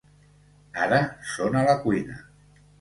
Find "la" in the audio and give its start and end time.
1.71-1.79